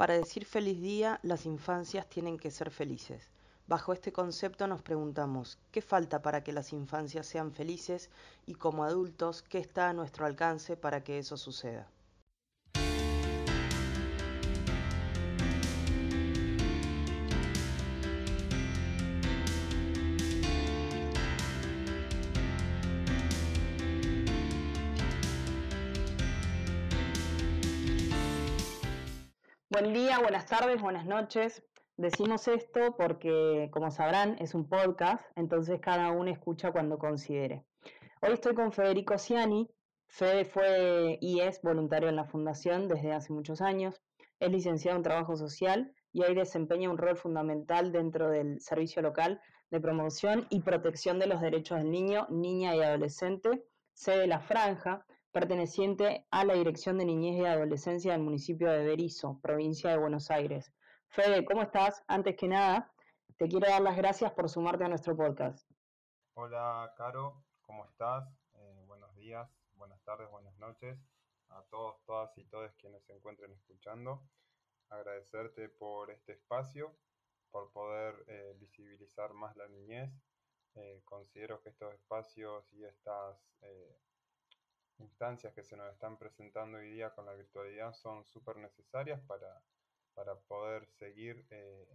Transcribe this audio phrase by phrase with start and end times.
[0.00, 3.28] Para decir feliz día, las infancias tienen que ser felices.
[3.66, 8.08] Bajo este concepto nos preguntamos, ¿qué falta para que las infancias sean felices?
[8.46, 11.86] Y como adultos, ¿qué está a nuestro alcance para que eso suceda?
[29.80, 31.62] Buen día, buenas tardes, buenas noches.
[31.96, 37.64] Decimos esto porque, como sabrán, es un podcast, entonces cada uno escucha cuando considere.
[38.20, 39.70] Hoy estoy con Federico Ciani.
[40.06, 44.02] Fede fue y es voluntario en la Fundación desde hace muchos años.
[44.38, 49.40] Es licenciado en Trabajo Social y hoy desempeña un rol fundamental dentro del Servicio Local
[49.70, 55.06] de Promoción y Protección de los Derechos del Niño, Niña y Adolescente, sede La Franja,
[55.32, 60.30] perteneciente a la Dirección de Niñez y Adolescencia del municipio de Berizo, provincia de Buenos
[60.30, 60.72] Aires.
[61.08, 62.02] Fede, ¿cómo estás?
[62.08, 62.92] Antes que nada,
[63.36, 65.70] te quiero dar las gracias por sumarte a nuestro podcast.
[66.34, 68.28] Hola, Caro, ¿cómo estás?
[68.54, 70.98] Eh, buenos días, buenas tardes, buenas noches
[71.50, 74.22] a todos, todas y todos quienes se encuentren escuchando.
[74.88, 76.96] Agradecerte por este espacio,
[77.50, 80.10] por poder eh, visibilizar más la niñez.
[80.74, 83.36] Eh, considero que estos espacios y estas
[85.00, 89.62] instancias que se nos están presentando hoy día con la virtualidad son súper necesarias para,
[90.14, 91.88] para, poder seguir eh,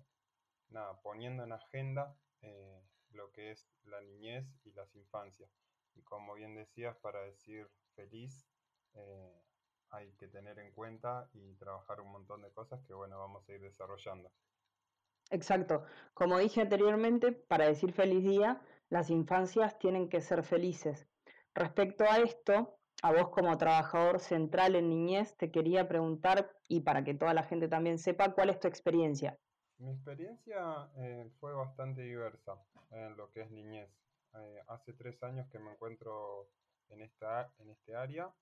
[0.70, 2.81] nada, poniendo en agenda eh,
[3.12, 5.50] lo que es la niñez y las infancias.
[5.95, 8.47] Y como bien decías, para decir feliz
[8.94, 9.42] eh,
[9.90, 13.53] hay que tener en cuenta y trabajar un montón de cosas que bueno, vamos a
[13.53, 14.31] ir desarrollando.
[15.31, 15.86] Exacto.
[16.14, 21.08] Como dije anteriormente, para decir feliz día, las infancias tienen que ser felices.
[21.53, 27.03] Respecto a esto, a vos como trabajador central en niñez, te quería preguntar, y para
[27.03, 29.38] que toda la gente también sepa, ¿cuál es tu experiencia?
[29.78, 32.56] Mi experiencia eh, fue bastante diversa
[32.89, 33.92] en lo que es niñez.
[34.34, 36.50] Eh, hace tres años que me encuentro
[36.90, 38.34] en, esta, en este área.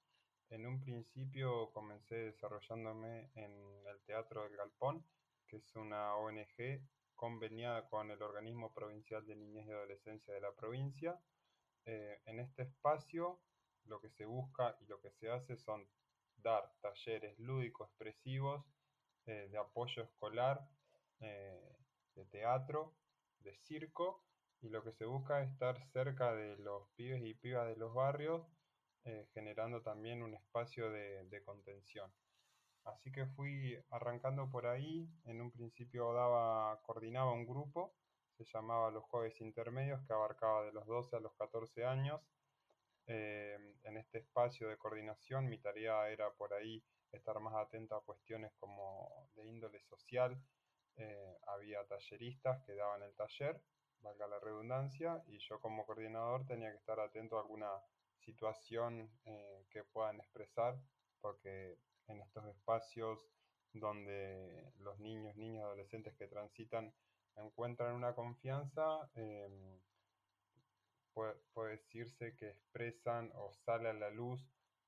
[0.49, 3.51] En un principio comencé desarrollándome en
[3.85, 5.05] el Teatro del Galpón,
[5.45, 6.79] que es una ONG
[7.15, 11.19] conveniada con el Organismo Provincial de Niñez y Adolescencia de la provincia.
[11.85, 13.41] Eh, en este espacio
[13.85, 15.87] lo que se busca y lo que se hace son
[16.37, 18.65] dar talleres lúdicos expresivos
[19.25, 20.67] eh, de apoyo escolar,
[21.21, 21.77] eh,
[22.15, 22.93] de teatro,
[23.39, 24.23] de circo,
[24.61, 27.93] y lo que se busca es estar cerca de los pibes y pibas de los
[27.93, 28.45] barrios,
[29.05, 32.11] eh, generando también un espacio de, contención.
[32.85, 37.93] Así que fui arrancando por ahí, en un principio daba, coordinaba un grupo,
[38.37, 42.21] se llamaba Los Jueves Intermedios, que abarcaba de los 12 a los 14 años,
[43.07, 48.03] eh, en este espacio de coordinación mi tarea era por ahí estar más atento a
[48.03, 50.37] cuestiones como de índole social.
[50.95, 53.61] Eh, había talleristas que daban el taller,
[53.99, 57.71] valga la redundancia, y yo como coordinador tenía que estar atento a alguna
[58.19, 60.79] situación eh, que puedan expresar,
[61.19, 61.77] porque
[62.07, 63.19] en estos espacios
[63.73, 66.93] donde los niños, niños, adolescentes que transitan
[67.35, 69.09] encuentran una confianza,
[71.13, 71.35] puede,
[71.71, 74.41] decirse que expresan o sale a la luz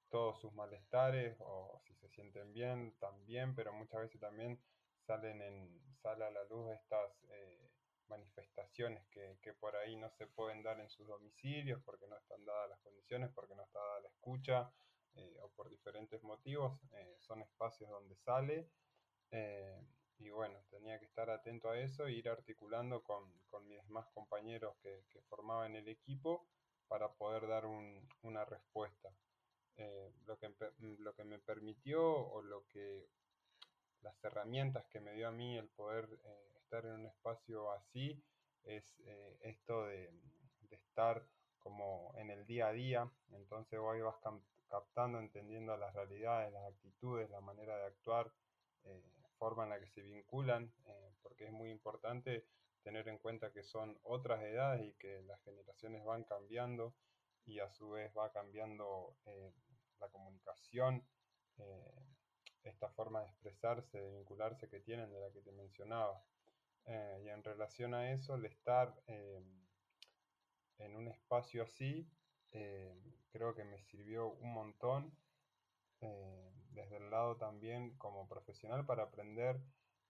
[0.10, 4.60] todos sus malestares o si se sienten bien también, pero muchas veces también
[5.06, 7.72] salen en, sale a la luz estas eh,
[8.08, 12.70] manifestaciones que, por ahí no se pueden dar en sus domicilios porque no están dadas
[12.70, 14.72] las condiciones, porque no está dada la escucha
[15.16, 18.70] eh, o por diferentes motivos, eh, son espacios donde sale
[20.20, 23.24] y bueno, tenía que estar atento a eso e ir articulando con,
[23.68, 26.48] mis demás compañeros que, formaban el equipo
[26.88, 29.10] para poder dar una respuesta.
[29.78, 30.54] Eh, lo, que,
[31.00, 33.10] lo que me permitió o lo que
[34.02, 38.24] las herramientas que me dio a mí el poder eh, estar en un espacio así
[38.64, 40.12] es eh, esto de,
[40.70, 41.28] de, estar
[41.60, 47.30] como en el día a día, entonces vos vas captando, entendiendo las realidades, las actitudes,
[47.30, 48.32] la manera de actuar,
[49.38, 52.46] forma en la que se vinculan, eh, porque es muy importante
[52.84, 56.96] tener en cuenta que son otras edades y que las generaciones van cambiando
[57.46, 59.52] y a su vez va cambiando eh,
[60.00, 61.08] la comunicación,
[61.58, 62.06] eh,
[62.64, 66.24] esta forma de expresarse, de vincularse que tienen, de la que te mencionaba.
[66.88, 68.94] y en relación a eso, el estar
[70.78, 72.08] en un espacio así,
[73.32, 75.18] creo que me sirvió un montón
[76.76, 79.62] desde el lado también como profesional para aprender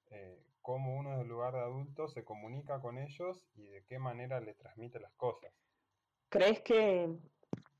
[0.07, 3.99] eh, cómo uno desde el lugar de adulto se comunica con ellos y de qué
[3.99, 5.53] manera le transmite las cosas.
[6.29, 7.09] ¿Crees que,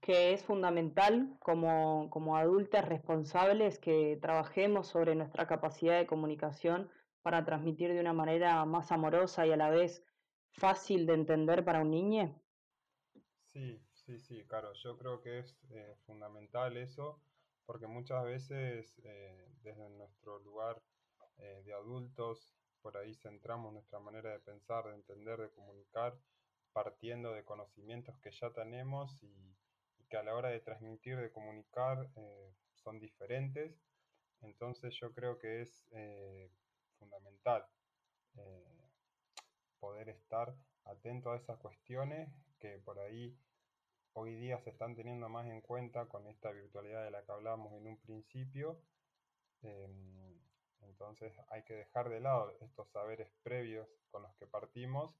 [0.01, 6.89] que es fundamental como, como adultos responsables que trabajemos sobre nuestra capacidad de comunicación
[7.21, 10.05] para transmitir de una manera más amorosa y a la vez
[10.51, 12.39] fácil de entender para un niño?
[13.41, 17.21] Sí, sí, sí, claro, yo creo que es eh, fundamental eso,
[17.65, 20.81] porque muchas veces eh, desde nuestro lugar
[21.37, 26.17] eh, de adultos, por ahí centramos nuestra manera de pensar, de entender, de comunicar,
[26.73, 29.55] partiendo de conocimientos que ya tenemos y,
[30.07, 32.07] que a la hora de transmitir, de comunicar,
[32.75, 33.81] son diferentes.
[34.41, 35.89] Entonces yo creo que es
[36.99, 37.65] fundamental
[39.79, 42.29] poder estar atento a esas cuestiones
[42.59, 43.35] que por ahí
[44.17, 47.73] hoy día se están teniendo más en cuenta con esta virtualidad de la que hablamos
[47.73, 48.79] en un principio.
[49.61, 50.39] Em,
[50.81, 55.13] entonces hay que dejar de lado estos saberes previos con los que partimos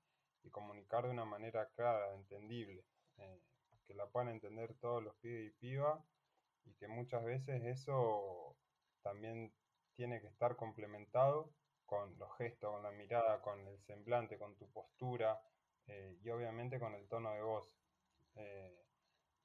[0.44, 2.86] y comunicar de una manera clara, entendible,
[3.18, 3.42] eh,
[3.86, 6.02] que la puedan entender todos los pibes y pibas
[6.64, 8.56] y que muchas veces eso
[9.02, 9.54] también
[9.94, 11.52] tiene que estar complementado
[11.86, 15.42] con los gestos, con la mirada, con el semblante, con tu postura
[15.88, 17.76] eh, y obviamente con el tono de voz.
[18.36, 18.85] Eh,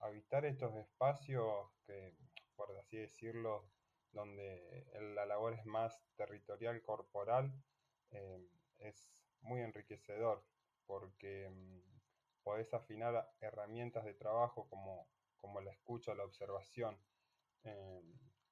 [0.01, 2.15] habitar estos espacios que,
[2.57, 3.71] por así decirlo,
[4.13, 7.53] donde la labor es más territorial corporal,
[8.11, 8.49] eh,
[8.79, 9.13] es
[9.43, 10.45] muy enriquecedor
[10.87, 11.81] porque mm,
[12.43, 16.99] podés afinar herramientas de trabajo como, como la escucha, la observación,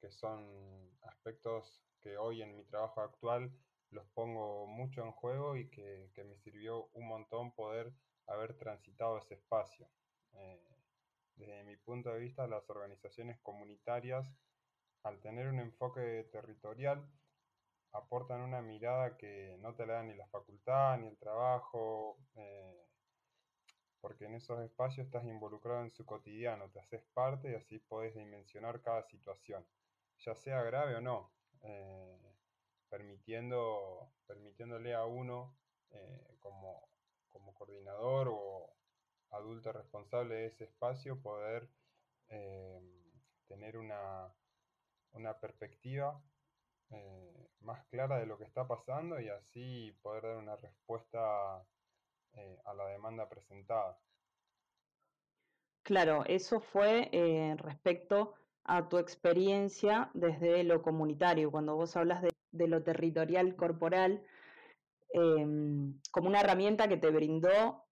[0.01, 3.53] que son aspectos que hoy en mi trabajo actual
[3.91, 7.93] los pongo mucho en juego y que, me sirvió un montón poder
[8.27, 9.89] haber transitado ese espacio.
[10.35, 10.78] Eh,
[11.39, 14.31] desde mi punto de vista, las organizaciones comunitarias,
[15.05, 17.09] al tener un enfoque territorial,
[17.93, 22.87] aportan una mirada que no te la dan ni la facultad, ni el trabajo, eh,
[24.01, 28.15] porque en esos espacios estás involucrado en su cotidiano, te haces parte y así podés
[28.15, 29.67] dimensionar cada situación,
[30.19, 31.33] ya sea grave o no.
[31.63, 32.19] Eh,
[32.89, 35.57] permitiendo, permitiéndole a uno
[35.91, 36.89] eh, como,
[37.55, 38.78] coordinador o
[39.31, 41.69] adulto responsable de ese espacio poder
[42.29, 42.81] eh,
[43.47, 44.33] tener una,
[45.13, 46.21] una perspectiva
[46.91, 51.57] eh, más clara de lo que está pasando y así poder dar una respuesta
[52.65, 53.99] a la demanda presentada.
[55.83, 57.11] Claro, eso fue
[57.59, 58.35] respecto
[58.65, 61.51] a tu experiencia desde lo comunitario.
[61.51, 64.23] Cuando vos hablas de de lo territorial corporal
[65.13, 67.88] como una herramienta que te brindó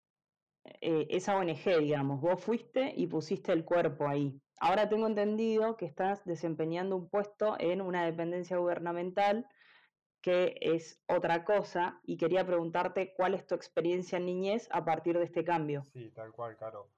[0.81, 2.21] eh, esa ONG, digamos.
[2.21, 4.41] Vos fuiste y pusiste el cuerpo ahí.
[4.59, 9.47] Ahora tengo entendido que estás desempeñando un puesto en una dependencia gubernamental
[10.23, 15.17] que es otra cosa y quería preguntarte cuál es tu experiencia en niñez a partir
[15.19, 15.85] de este cambio.
[15.93, 16.91] Sí, tal cual, Caro.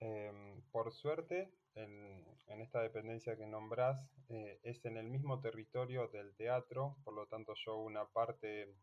[0.00, 2.24] Em, por suerte, en,
[2.60, 7.52] esta dependencia que nombrás, eh, es en el mismo territorio del teatro, por lo tanto
[7.66, 8.74] yo una parte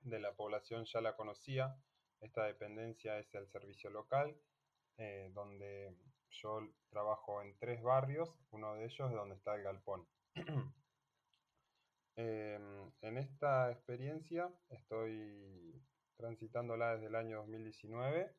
[0.00, 1.76] de la población ya la conocía.
[2.20, 4.36] Esta dependencia es el servicio local,
[4.98, 5.96] eh, donde
[6.30, 10.06] yo trabajo en tres barrios, uno de ellos es donde está el galpón.
[12.16, 15.82] Em, en esta experiencia estoy
[16.16, 18.32] transitándola desde el año 2019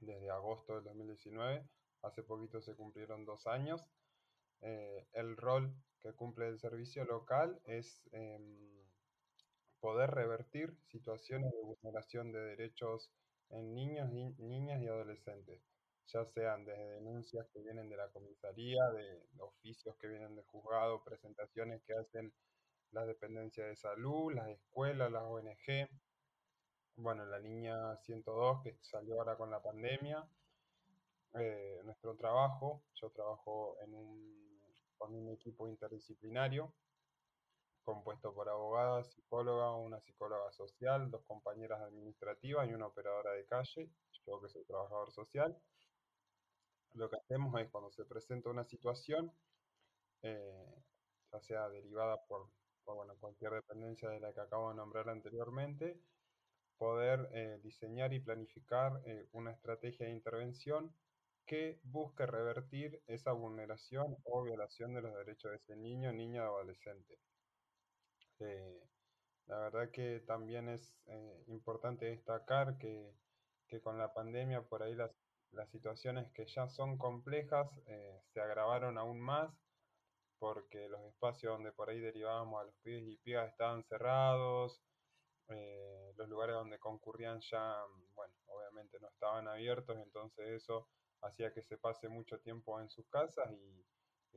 [0.00, 1.68] desde agosto del 2019.
[2.02, 3.82] Hace poquito se cumplieron dos años.
[4.60, 8.75] Eh, el rol que cumple el servicio local es em,
[9.80, 13.10] poder revertir situaciones de vulneración de derechos
[13.50, 15.60] en niños, niñas y adolescentes,
[16.08, 21.02] ya sean desde denuncias que vienen de la comisaría, de oficios que vienen del juzgado,
[21.04, 22.32] presentaciones que hacen
[22.92, 25.88] las dependencias de salud, las escuelas, las ONG,
[26.96, 30.26] bueno, la línea 102 que salió ahora con la pandemia.
[31.38, 36.72] Eh, nuestro trabajo, yo trabajo en un, con un equipo interdisciplinario
[37.86, 43.88] compuesto por abogadas, psicóloga, una psicóloga social, dos compañeras administrativas y una operadora de calle,
[44.26, 45.56] yo que soy trabajador social.
[46.94, 49.32] Lo que hacemos es cuando se presenta una situación,
[50.22, 50.82] eh,
[51.32, 52.50] ya sea derivada por,
[53.20, 56.00] cualquier dependencia de la que acabo de nombrar anteriormente,
[56.78, 60.92] poder eh, diseñar y planificar eh, una estrategia de intervención
[61.46, 66.56] que busque revertir esa vulneración o violación de los derechos de ese niño, niña o
[66.56, 67.16] adolescente.
[68.40, 68.80] Eh,
[69.46, 70.94] la verdad que también es
[71.46, 73.14] importante destacar que,
[73.82, 75.12] con la pandemia por ahí las,
[75.52, 77.68] las situaciones que ya son complejas
[78.32, 79.52] se agravaron aún más
[80.38, 84.80] porque los espacios donde por ahí derivábamos a los pibes y pibas estaban cerrados,
[85.48, 87.76] eh, los lugares donde concurrían ya,
[88.14, 90.88] bueno, obviamente no estaban abiertos, entonces eso
[91.22, 93.84] hacía que se pase mucho tiempo en sus casas y,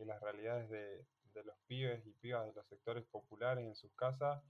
[0.06, 4.44] las realidades de, los pibes y pibas de los sectores populares en sus casas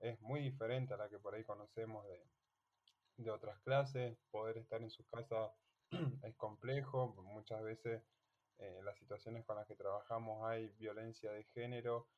[0.00, 2.24] es muy diferente a la que por ahí conocemos de,
[3.18, 4.18] de otras clases.
[4.30, 5.52] Poder estar en sus casas
[6.22, 8.02] es complejo, muchas veces
[8.58, 12.08] eh, las situaciones con las que trabajamos hay violencia de género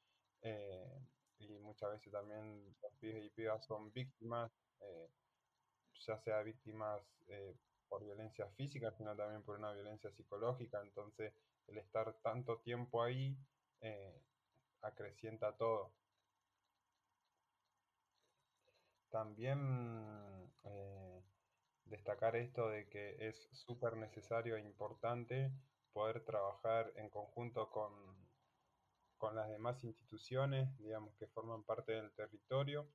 [0.43, 1.01] eh,
[1.39, 5.09] y muchas veces también los pibes y pibas son víctimas, eh,
[6.07, 7.01] ya sea víctimas
[7.89, 10.81] por violencia física, sino también por una violencia psicológica.
[10.83, 11.33] Entonces,
[11.67, 13.37] el estar tanto tiempo ahí
[14.83, 15.93] acrecienta todo.
[19.11, 20.51] También
[21.87, 25.53] destacar esto de que es súper necesario e importante
[25.93, 27.93] poder trabajar en conjunto con,
[29.17, 32.89] con las demás instituciones, digamos, que forman parte del territorio,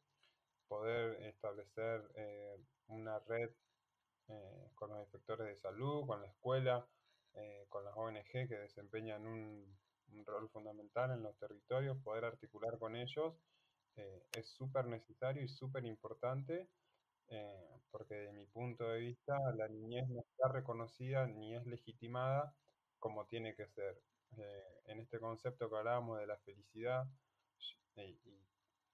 [0.68, 3.50] poder establecer eh, una red
[4.28, 6.86] eh, con los inspectores de salud, con la escuela,
[7.34, 9.80] eh, con las ONG que desempeñan un,
[10.26, 13.36] rol fundamental en los territorios, poder articular con ellos
[14.32, 16.70] es súper necesario y súper importante
[17.92, 22.56] porque de mi punto de vista la niñez no está reconocida ni es legitimada
[23.00, 24.02] como tiene que ser.
[24.38, 27.08] Eh, en este concepto que hablábamos de la felicidad
[27.96, 28.18] y,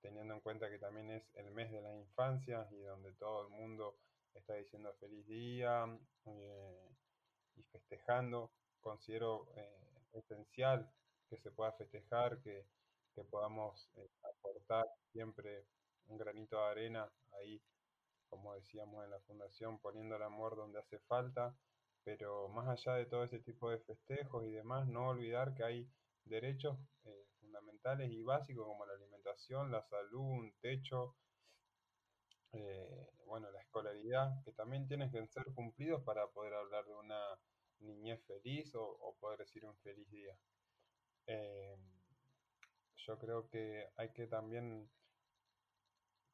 [0.01, 3.49] teniendo en cuenta que también es el mes de la infancia y donde todo el
[3.49, 3.97] mundo
[4.33, 5.85] está diciendo feliz día
[6.25, 6.89] eh,
[7.55, 10.89] y festejando, considero eh, esencial
[11.35, 12.65] que se pueda festejar, que,
[13.13, 13.89] que podamos
[14.23, 15.65] aportar siempre
[16.07, 17.61] un granito de arena ahí,
[18.29, 21.55] como decíamos en la fundación, poniendo el amor donde hace falta
[22.05, 25.89] pero más allá de todo ese tipo de festejos y demás, no olvidar que hay
[26.23, 31.15] derechos eh, fundamentales y básicos como la alimentación, la salud, un techo,
[32.53, 37.19] eh, bueno, la escolaridad, que también tienen que ser cumplidos para poder hablar de una
[37.79, 40.37] niñez feliz o, poder decir un feliz día.
[41.27, 41.77] Eh,
[42.97, 44.89] yo creo que hay que también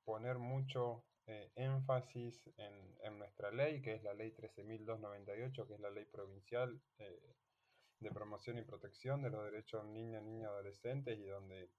[0.03, 5.91] poner mucho eh, énfasis en, nuestra ley, que es la ley 13.298, que es la
[5.91, 7.35] ley provincial eh,
[7.99, 11.69] de promoción y protección de los derechos niños, niñas y adolescentes, y donde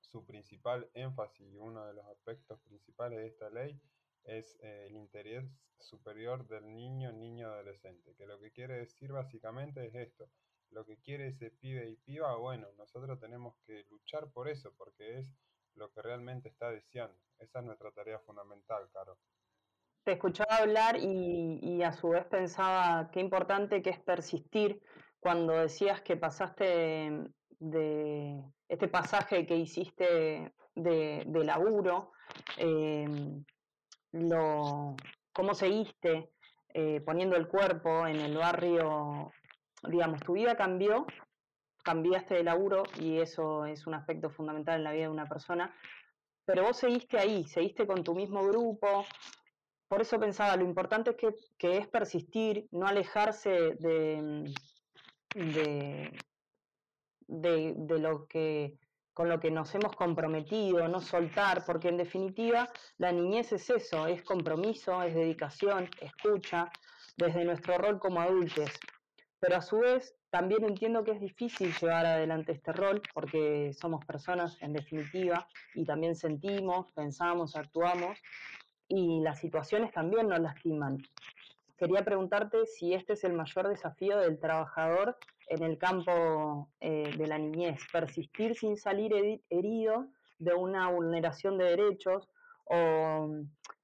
[0.00, 3.80] su principal énfasis y uno de los aspectos principales de esta ley
[4.24, 5.44] es el interés
[5.82, 10.28] superior del niño, niño, adolescente, que lo que quiere decir básicamente es esto.
[10.72, 15.18] Lo que quiere ese pibe y piba, bueno, nosotros tenemos que luchar por eso, porque
[15.18, 15.28] es
[15.74, 17.16] lo que realmente está deseando.
[17.38, 19.18] Esa es nuestra tarea fundamental, Caro.
[20.04, 24.80] Te escuchaba hablar y, a su vez pensaba qué importante que es persistir
[25.20, 27.28] cuando decías que pasaste
[27.60, 32.12] de este pasaje que hiciste de, laburo,
[32.56, 33.44] em,
[34.12, 34.96] lo,
[35.32, 36.32] cómo seguiste
[36.74, 39.30] eh, poniendo el cuerpo en el barrio,
[39.82, 41.06] digamos, tu vida cambió
[41.82, 45.74] cambiaste de laburo y eso es un aspecto fundamental en la vida de una persona,
[46.44, 49.04] pero vos seguiste ahí, seguiste con tu mismo grupo.
[49.88, 51.16] Por eso pensaba, lo importante es
[51.58, 54.52] que, es persistir, no alejarse de,
[55.34, 56.14] de,
[57.26, 58.78] de, lo que
[59.12, 64.06] con lo que nos hemos comprometido, no soltar, porque en definitiva la niñez es eso,
[64.06, 66.72] es compromiso, es dedicación, escucha,
[67.18, 68.70] desde nuestro rol como adultos.
[69.42, 74.04] Pero a su vez también entiendo que es difícil llevar adelante este rol porque somos
[74.04, 78.16] personas en definitiva y también sentimos, pensamos, actuamos
[78.86, 80.98] y las situaciones también nos lastiman.
[81.76, 85.18] Quería preguntarte si este es el mayor desafío del trabajador
[85.48, 90.06] en el campo eh, de la niñez, persistir sin salir herido
[90.38, 92.28] de una vulneración de derechos
[92.66, 93.28] o,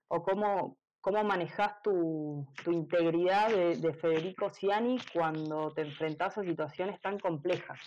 [0.06, 7.18] o cómo, ¿Cómo manejas tu, integridad de, Federico Ciani cuando te enfrentas a situaciones tan
[7.20, 7.78] complejas?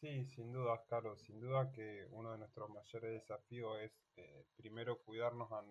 [0.00, 1.22] Sí, sin duda, Carlos.
[1.22, 5.62] Sin duda que uno de nuestros mayores desafíos es eh, primero cuidarnos a,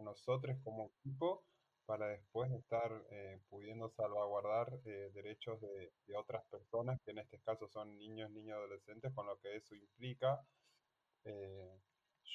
[0.00, 1.42] nosotros como equipo
[1.84, 7.66] para después estar eh, pudiendo salvaguardar eh, derechos de, otras personas, que en este caso
[7.66, 10.40] son niños, niños, adolescentes, con lo que eso implica.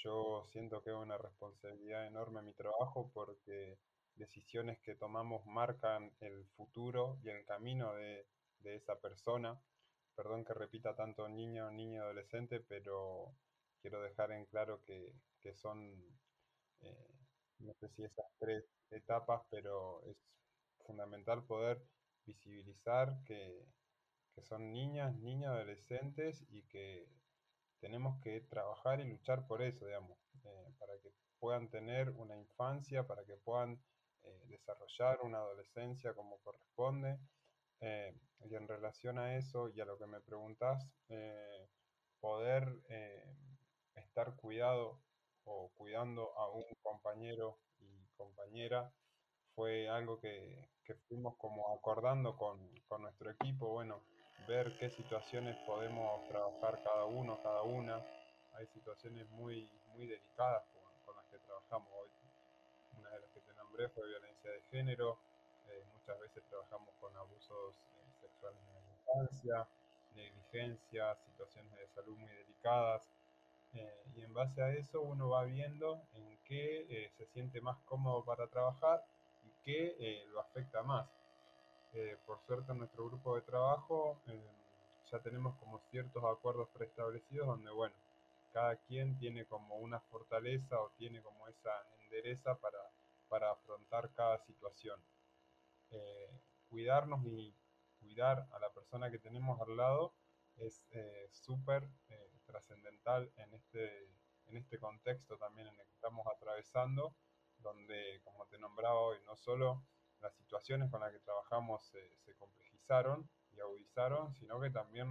[0.02, 3.78] Yo siento que es una responsabilidad enorme mi trabajo porque
[4.16, 8.26] decisiones que tomamos marcan el futuro y el camino de,
[8.64, 9.60] esa persona.
[10.16, 13.36] Perdón que repita tanto niño, niño, adolescente, pero
[13.82, 15.14] quiero dejar en claro que,
[15.54, 15.94] son,
[16.82, 17.08] eh,
[17.60, 20.18] no sé si esas tres etapas, pero es
[20.86, 21.84] fundamental poder
[22.26, 23.68] visibilizar que,
[24.34, 27.08] que son niñas, niños, adolescentes y que
[27.84, 33.06] tenemos que trabajar y luchar por eso, digamos, eh, para que puedan tener una infancia,
[33.06, 33.78] para que puedan
[34.48, 37.20] desarrollar una adolescencia como corresponde.
[38.46, 40.88] y en relación a eso y a lo que me preguntás,
[42.22, 42.64] poder
[43.96, 45.02] estar cuidado
[45.44, 48.94] o cuidando a un compañero y compañera
[49.56, 50.70] fue algo que,
[51.08, 52.60] fuimos como acordando con,
[53.02, 54.04] nuestro equipo, bueno,
[54.48, 58.02] ver qué situaciones podemos trabajar cada uno, cada una.
[58.54, 60.64] Hay situaciones muy, muy delicadas
[61.06, 62.10] con, las que trabajamos hoy.
[62.98, 65.18] Una de las que te nombré fue violencia de género.
[65.70, 69.68] Eh, muchas veces trabajamos con abusos eh, sexuales en la infancia,
[70.16, 73.10] negligencia, situaciones de salud muy delicadas.
[73.74, 78.24] Eh, y en base a eso uno va viendo en qué se siente más cómodo
[78.24, 79.04] para trabajar
[79.44, 81.10] y qué lo afecta más.
[82.26, 84.20] Por suerte en nuestro grupo de trabajo
[85.12, 87.96] ya tenemos como ciertos acuerdos preestablecidos donde, bueno,
[88.52, 91.72] cada quien tiene como una fortaleza o tiene como esa
[92.02, 92.80] endereza para,
[93.28, 95.00] para afrontar cada situación.
[95.92, 97.54] Eh, cuidarnos y
[98.00, 100.14] cuidar a la persona que tenemos al lado
[100.58, 104.10] es eh, súper eh, trascendental en este,
[104.46, 107.16] en este contexto también en el que estamos atravesando,
[107.58, 109.84] donde, como te nombraba hoy, no solo
[110.24, 115.08] las situaciones con las que trabajamos se complejizaron, y agudizaron, sino que también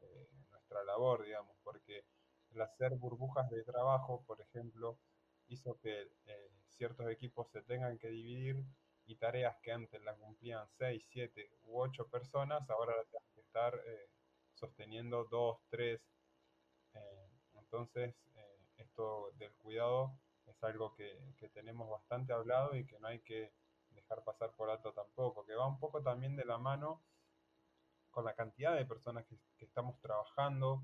[0.00, 2.04] eh, nuestra labor, digamos, porque
[2.50, 4.98] el hacer burbujas de trabajo, por ejemplo,
[5.48, 8.64] hizo que eh, ciertos equipos se tengan que dividir
[9.06, 13.40] y tareas que antes las cumplían 6, 7 u 8 personas, ahora las tienen que
[13.40, 14.10] estar eh,
[14.54, 16.00] sosteniendo 2, 3.
[17.54, 18.14] entonces,
[18.76, 23.52] esto del cuidado es algo que, que tenemos bastante hablado y que no hay que
[23.94, 27.02] dejar pasar por alto tampoco, que va un poco también de la mano
[28.10, 30.82] con la cantidad de personas que, estamos trabajando,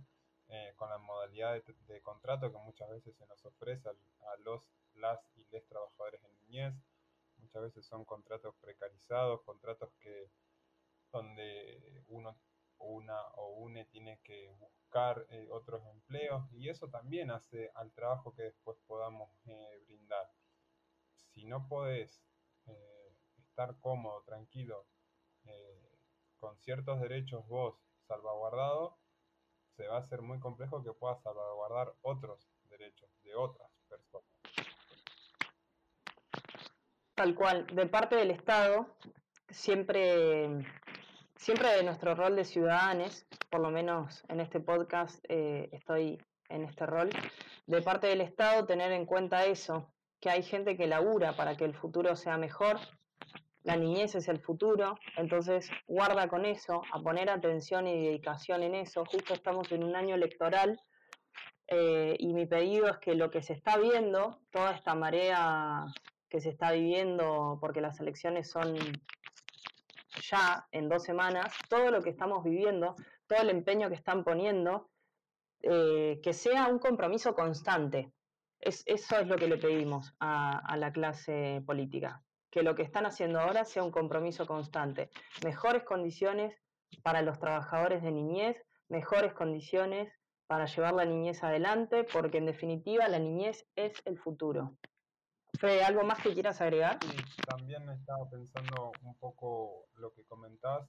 [0.48, 4.62] eh, con la modalidad de, contrato que muchas veces se nos ofrece a, los,
[4.94, 6.74] las y les trabajadores en niñez.
[7.38, 10.30] Muchas veces son contratos precarizados, contratos que
[11.12, 12.36] donde uno
[12.78, 18.34] una o une tiene que buscar eh, otros empleos y eso también hace al trabajo
[18.34, 20.30] que después podamos eh, brindar.
[21.32, 22.22] Si no podés
[23.56, 24.86] estar cómodo, tranquilo,
[26.38, 27.74] con ciertos derechos vos
[28.06, 28.92] salvaguardados,
[29.74, 34.28] se va a hacer muy complejo que puedas salvaguardar otros derechos de otras personas.
[37.14, 38.94] Tal cual, de parte del Estado,
[39.48, 40.62] siempre,
[41.36, 46.64] siempre de nuestro rol de ciudadanos, por lo menos en este podcast eh, estoy en
[46.64, 47.08] este rol,
[47.66, 49.90] de parte del Estado tener en cuenta eso,
[50.20, 52.78] que hay gente que labura para que el futuro sea mejor,
[53.66, 58.76] la niñez es el futuro, entonces guarda con eso, a poner atención y dedicación en
[58.76, 59.04] eso.
[59.04, 60.80] Justo estamos en un año electoral
[61.66, 65.84] eh, y mi pedido es que lo que se está viendo, toda esta marea
[66.28, 68.76] que se está viviendo, porque las elecciones son
[70.30, 72.94] ya en dos semanas, todo lo que estamos viviendo,
[73.26, 74.90] todo el empeño que están poniendo,
[75.62, 78.12] eh, que sea un compromiso constante.
[78.60, 82.22] Es, eso es lo que le pedimos a la clase política
[82.56, 85.10] que lo que están haciendo ahora sea un compromiso constante.
[85.44, 86.56] Mejores condiciones
[87.02, 88.56] para los trabajadores de niñez,
[88.88, 90.10] mejores condiciones
[90.46, 94.78] para llevar la niñez adelante, porque en definitiva la niñez es el futuro.
[95.60, 96.98] Fede, ¿algo más que quieras agregar?
[97.04, 100.88] Sí, también estaba pensando un poco lo que comentás.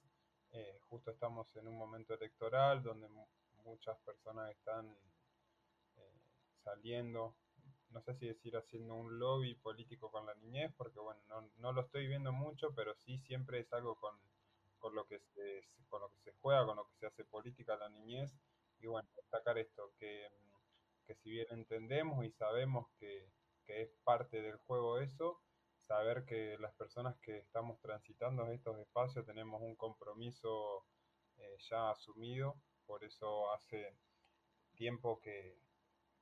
[0.52, 3.08] Eh, justo estamos en un momento electoral donde
[3.62, 4.88] muchas personas están
[5.96, 6.14] eh,
[6.64, 7.36] saliendo
[7.90, 11.20] no sé si decir haciendo un lobby político con la niñez, porque bueno,
[11.56, 14.14] no, lo estoy viendo mucho, pero sí siempre es algo con,
[14.94, 17.88] lo que se, con lo que se juega, con lo que se hace política la
[17.88, 18.32] niñez.
[18.80, 20.28] Y bueno, destacar esto, que,
[21.06, 23.30] que si bien entendemos y sabemos que,
[23.66, 25.42] es parte del juego eso,
[25.86, 30.86] saber que las personas que estamos transitando estos espacios tenemos un compromiso
[31.36, 32.54] eh, ya asumido,
[32.86, 33.94] por eso hace
[34.74, 35.58] tiempo que,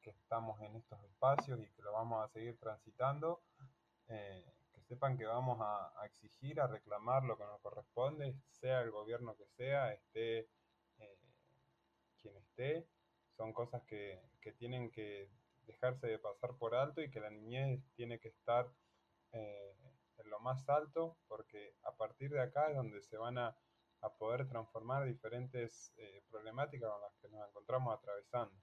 [0.06, 3.42] que estamos en estos espacios y que lo vamos a seguir transitando,
[4.06, 8.92] eh, que sepan que vamos a, exigir, a reclamar lo que nos corresponde, sea el
[8.92, 10.48] gobierno que sea, esté
[10.98, 11.18] eh,
[12.22, 12.86] quien esté,
[13.36, 14.22] son cosas que,
[14.58, 15.28] tienen que
[15.66, 18.70] dejarse de pasar por alto y que la niñez tiene que estar
[19.32, 19.74] eh,
[20.18, 23.56] en lo más alto, porque a partir de acá es donde se van a,
[24.02, 25.92] a poder transformar diferentes
[26.30, 28.54] problemáticas con las que nos encontramos atravesando.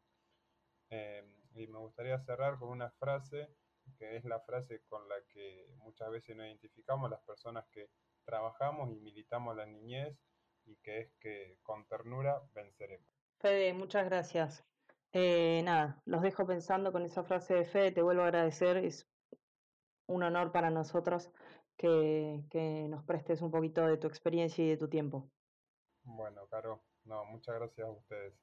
[0.89, 3.49] Em, y me gustaría cerrar con una frase
[3.97, 7.89] que es la frase con la que muchas veces nos identificamos las personas que
[8.25, 10.17] trabajamos y militamos la niñez
[10.65, 13.07] y que es que con ternura venceremos.
[13.39, 14.63] Fede, muchas gracias.
[15.11, 19.07] Eh, nada, los dejo pensando con esa frase de Fede, te vuelvo a agradecer, es
[20.07, 21.31] un honor para nosotros
[21.77, 25.29] que, que nos prestes un poquito de tu experiencia y de tu tiempo.
[26.03, 28.33] Bueno, Caro, no, muchas gracias a ustedes.